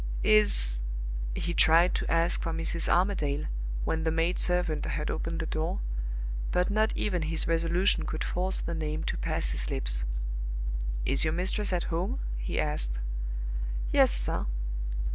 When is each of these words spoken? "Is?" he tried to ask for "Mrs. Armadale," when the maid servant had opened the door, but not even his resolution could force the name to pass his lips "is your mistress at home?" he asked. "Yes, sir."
"Is?" 0.23 0.81
he 1.35 1.53
tried 1.53 1.93
to 1.93 2.09
ask 2.11 2.41
for 2.41 2.51
"Mrs. 2.51 2.89
Armadale," 2.89 3.45
when 3.83 4.03
the 4.03 4.09
maid 4.09 4.39
servant 4.39 4.83
had 4.83 5.11
opened 5.11 5.39
the 5.39 5.45
door, 5.45 5.79
but 6.51 6.71
not 6.71 6.91
even 6.97 7.21
his 7.21 7.47
resolution 7.47 8.07
could 8.07 8.23
force 8.23 8.61
the 8.61 8.73
name 8.73 9.03
to 9.03 9.15
pass 9.19 9.51
his 9.51 9.69
lips 9.69 10.05
"is 11.05 11.23
your 11.23 11.33
mistress 11.33 11.71
at 11.71 11.83
home?" 11.93 12.19
he 12.39 12.59
asked. 12.59 12.97
"Yes, 13.91 14.09
sir." 14.11 14.47